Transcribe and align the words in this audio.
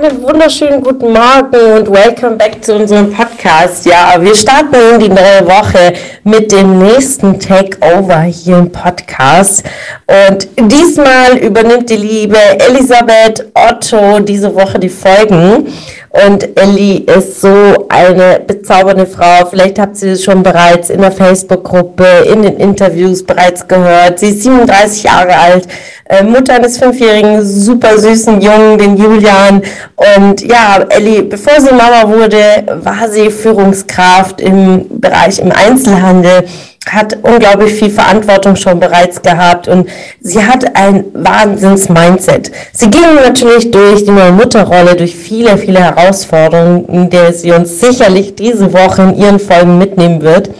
Einen 0.00 0.22
wunderschönen 0.22 0.80
guten 0.80 1.12
Morgen 1.12 1.72
und 1.76 1.90
welcome 1.90 2.36
back 2.36 2.64
zu 2.64 2.76
unserem 2.76 3.12
Podcast. 3.12 3.84
Ja, 3.84 4.14
wir 4.20 4.32
starten 4.36 4.76
in 4.94 5.00
die 5.00 5.08
neue 5.08 5.44
Woche 5.44 5.92
mit 6.22 6.52
dem 6.52 6.78
nächsten 6.78 7.40
Takeover 7.40 8.20
hier 8.20 8.58
im 8.58 8.70
Podcast. 8.70 9.64
Und 10.06 10.48
diesmal 10.56 11.38
übernimmt 11.38 11.90
die 11.90 11.96
liebe 11.96 12.38
Elisabeth 12.68 13.50
Otto 13.54 14.20
diese 14.20 14.54
Woche 14.54 14.78
die 14.78 14.88
Folgen. 14.88 15.66
Und 16.10 16.58
Ellie 16.58 17.00
ist 17.00 17.42
so 17.42 17.86
eine 17.88 18.40
bezaubernde 18.46 19.06
Frau. 19.06 19.46
Vielleicht 19.50 19.78
habt 19.78 20.00
ihr 20.02 20.12
es 20.12 20.24
schon 20.24 20.42
bereits 20.42 20.88
in 20.88 21.02
der 21.02 21.12
Facebook-Gruppe, 21.12 22.04
in 22.32 22.42
den 22.42 22.56
Interviews 22.56 23.24
bereits 23.24 23.68
gehört. 23.68 24.18
Sie 24.18 24.30
ist 24.30 24.42
37 24.42 25.02
Jahre 25.02 25.36
alt, 25.36 25.68
äh, 26.06 26.22
Mutter 26.22 26.54
eines 26.54 26.78
fünfjährigen, 26.78 27.44
super 27.44 27.98
süßen 27.98 28.40
Jungen, 28.40 28.78
den 28.78 28.96
Julian. 28.96 29.62
Und 30.16 30.40
ja, 30.40 30.78
Ellie, 30.88 31.22
bevor 31.22 31.60
sie 31.60 31.74
Mama 31.74 32.08
wurde, 32.08 32.64
war 32.82 33.08
sie 33.10 33.30
Führungskraft 33.30 34.40
im 34.40 34.86
Bereich 35.00 35.38
im 35.38 35.52
Einzelhandel 35.52 36.44
hat 36.86 37.18
unglaublich 37.22 37.74
viel 37.74 37.90
Verantwortung 37.90 38.56
schon 38.56 38.80
bereits 38.80 39.20
gehabt 39.20 39.68
und 39.68 39.88
sie 40.20 40.44
hat 40.44 40.76
ein 40.76 41.04
Wahnsinns-Mindset. 41.12 42.50
Sie 42.72 42.88
ging 42.90 43.14
natürlich 43.16 43.70
durch 43.70 44.04
die 44.04 44.10
neue 44.10 44.32
Mutterrolle, 44.32 44.96
durch 44.96 45.14
viele, 45.14 45.58
viele 45.58 45.80
Herausforderungen, 45.80 46.86
in 46.86 47.10
der 47.10 47.32
sie 47.32 47.52
uns 47.52 47.80
sicherlich 47.80 48.34
diese 48.34 48.72
Woche 48.72 49.02
in 49.02 49.16
ihren 49.16 49.38
Folgen 49.38 49.78
mitnehmen 49.78 50.22
wird. 50.22 50.50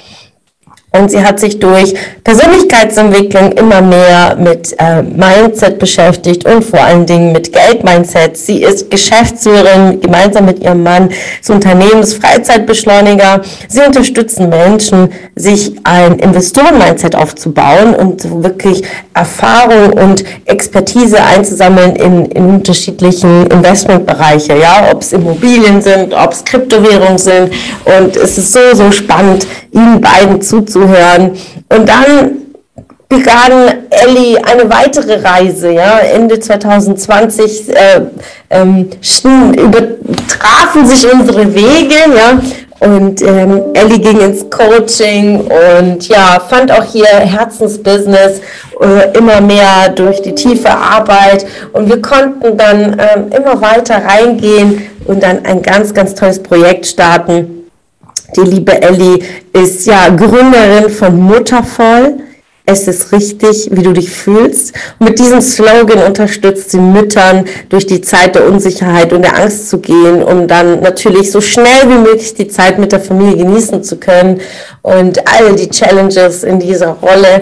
Und 0.99 1.11
sie 1.11 1.23
hat 1.23 1.39
sich 1.39 1.59
durch 1.59 1.95
Persönlichkeitsentwicklung 2.25 3.53
immer 3.53 3.81
mehr 3.81 4.37
mit 4.37 4.75
äh, 4.79 5.03
Mindset 5.03 5.79
beschäftigt 5.79 6.45
und 6.45 6.65
vor 6.65 6.81
allen 6.81 7.07
Dingen 7.07 7.33
mit 7.33 7.53
Geldmindset. 7.53 8.37
Sie 8.37 8.63
ist 8.63 8.91
Geschäftsführerin 8.91 10.01
gemeinsam 10.01 10.47
mit 10.47 10.63
ihrem 10.63 10.83
Mann 10.83 11.11
des 11.41 11.51
Unternehmens 11.51 12.15
Freizeitbeschleuniger. 12.15 13.43
Sie 13.69 13.81
unterstützen 13.81 14.49
Menschen, 14.49 15.11
sich 15.37 15.73
ein 15.85 16.19
Investoren-Mindset 16.19 17.15
aufzubauen 17.15 17.95
und 17.95 18.43
wirklich 18.43 18.83
Erfahrung 19.15 19.93
und 19.93 20.25
Expertise 20.47 21.23
einzusammeln 21.23 21.97
in, 21.97 22.27
in 22.27 22.45
unterschiedlichen 22.47 23.47
Investmentbereiche. 23.47 24.57
Ja, 24.59 24.89
ob 24.93 25.03
es 25.03 25.13
Immobilien 25.13 25.81
sind, 25.81 26.13
ob 26.13 26.33
es 26.33 26.45
Kryptowährungen 26.45 27.19
sind. 27.19 27.51
Und 27.85 28.17
es 28.17 28.39
ist 28.39 28.53
so, 28.53 28.61
so 28.75 28.91
spannend, 28.91 29.47
ihnen 29.79 30.01
beiden 30.01 30.43
zuzuhören. 30.43 31.33
Und 31.69 31.89
dann 31.89 32.39
begann 33.09 33.87
Ellie 33.91 34.37
eine 34.45 34.69
weitere 34.69 35.21
Reise, 35.23 35.71
ja, 35.71 35.99
Ende 35.99 36.39
2020 36.39 37.71
äh, 37.71 38.01
ähm, 38.51 38.91
übertrafen 39.57 40.87
sich 40.87 41.11
unsere 41.11 41.55
Wege, 41.55 41.95
ja, 42.15 42.39
und 42.81 43.23
ähm, 43.23 43.63
Ellie 43.75 43.99
ging 43.99 44.21
ins 44.21 44.49
Coaching 44.51 45.41
und 45.41 46.07
ja, 46.07 46.41
fand 46.49 46.71
auch 46.71 46.85
hier 46.85 47.07
Herzensbusiness 47.07 48.41
äh, 48.81 49.19
immer 49.19 49.41
mehr 49.41 49.89
durch 49.97 50.23
die 50.23 50.33
tiefe 50.33 50.71
Arbeit. 50.71 51.45
Und 51.73 51.89
wir 51.89 52.01
konnten 52.01 52.57
dann 52.57 52.93
ähm, 53.01 53.33
immer 53.37 53.61
weiter 53.61 54.01
reingehen 54.05 54.89
und 55.07 55.25
dann 55.25 55.45
ein 55.45 55.61
ganz, 55.61 55.93
ganz 55.93 56.15
tolles 56.15 56.41
Projekt 56.41 56.87
starten 56.87 57.58
die 58.37 58.41
liebe 58.43 58.81
Ellie 58.83 59.19
ist 59.53 59.87
ja 59.87 60.09
Gründerin 60.09 60.91
von 60.91 61.21
Muttervoll. 61.21 62.21
Es 62.71 62.87
ist 62.87 63.13
richtig, 63.13 63.71
wie 63.73 63.83
du 63.83 63.95
dich 63.95 64.11
fühlst. 64.11 64.75
Mit 64.99 65.19
diesem 65.19 65.41
Slogan 65.41 66.01
unterstützt 66.01 66.71
sie 66.71 66.79
Müttern 66.79 67.47
durch 67.71 67.87
die 67.87 68.03
Zeit 68.03 68.35
der 68.35 68.47
Unsicherheit 68.47 69.11
und 69.15 69.23
der 69.23 69.39
Angst 69.39 69.71
zu 69.71 69.79
gehen, 69.79 70.23
um 70.23 70.47
dann 70.47 70.83
natürlich 70.83 71.33
so 71.33 71.41
schnell 71.41 71.89
wie 71.89 71.97
möglich 71.97 72.35
die 72.35 72.47
Zeit 72.47 72.79
mit 72.79 72.93
der 72.93 73.01
Familie 73.01 73.39
genießen 73.39 73.83
zu 73.83 73.97
können 73.97 74.43
und 74.83 75.27
all 75.27 75.57
die 75.57 75.71
Challenges 75.71 76.45
in 76.45 76.61
dieser 76.61 76.89
Rolle 76.89 77.41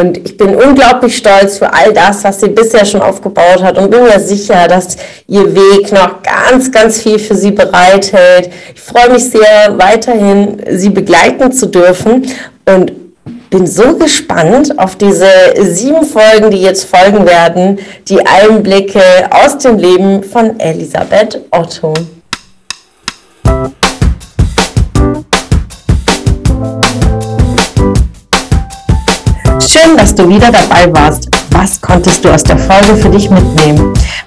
und 0.00 0.18
ich 0.18 0.36
bin 0.36 0.54
unglaublich 0.54 1.16
stolz 1.16 1.58
für 1.58 1.72
all 1.72 1.94
das, 1.94 2.22
was 2.22 2.40
sie 2.40 2.48
bisher 2.48 2.84
schon 2.84 3.00
aufgebaut 3.00 3.62
hat 3.62 3.78
und 3.78 3.90
bin 3.90 4.02
mir 4.02 4.20
sicher, 4.20 4.68
dass 4.68 4.98
ihr 5.26 5.54
Weg 5.54 5.90
noch 5.92 6.22
ganz, 6.22 6.70
ganz 6.70 7.02
viel 7.02 7.18
für 7.18 7.34
sie 7.34 7.52
bereithält. 7.52 8.50
Ich 8.74 8.82
freue 8.82 9.10
mich 9.10 9.30
sehr, 9.30 9.78
weiterhin 9.78 10.60
sie 10.72 10.90
begleiten 10.90 11.52
zu 11.52 11.66
dürfen 11.66 12.26
und 12.66 12.92
bin 13.50 13.66
so 13.66 13.96
gespannt 13.96 14.78
auf 14.78 14.96
diese 14.96 15.26
sieben 15.60 16.04
Folgen, 16.04 16.50
die 16.50 16.60
jetzt 16.60 16.84
folgen 16.84 17.26
werden, 17.26 17.78
die 18.08 18.24
Einblicke 18.26 19.00
aus 19.30 19.58
dem 19.58 19.78
Leben 19.78 20.22
von 20.22 20.58
Elisabeth 20.60 21.40
Otto. 21.50 21.94
Schön, 29.60 29.96
dass 29.96 30.14
du 30.14 30.28
wieder 30.28 30.50
dabei 30.50 30.92
warst. 30.92 31.28
Was 31.50 31.80
konntest 31.80 32.24
du 32.24 32.30
aus 32.30 32.42
der 32.42 32.58
Folge 32.58 32.96
für 32.96 33.08
dich 33.08 33.30
mitnehmen? 33.30 33.94